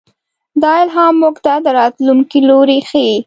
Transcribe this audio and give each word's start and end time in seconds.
دا 0.61 0.71
الهام 0.83 1.13
موږ 1.21 1.35
ته 1.45 1.53
د 1.65 1.67
راتلونکي 1.79 2.39
لوری 2.49 2.79
ښيي. 2.89 3.13